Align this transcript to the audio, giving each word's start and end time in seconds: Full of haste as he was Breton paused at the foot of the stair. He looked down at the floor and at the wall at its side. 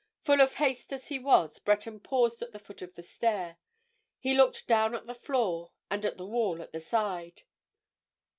Full 0.23 0.41
of 0.41 0.55
haste 0.55 0.91
as 0.93 1.09
he 1.09 1.19
was 1.19 1.59
Breton 1.59 1.99
paused 1.99 2.41
at 2.41 2.51
the 2.53 2.57
foot 2.57 2.81
of 2.81 2.95
the 2.95 3.03
stair. 3.03 3.57
He 4.17 4.33
looked 4.33 4.67
down 4.67 4.95
at 4.95 5.05
the 5.05 5.13
floor 5.13 5.73
and 5.91 6.03
at 6.03 6.17
the 6.17 6.25
wall 6.25 6.59
at 6.59 6.73
its 6.73 6.87
side. 6.87 7.43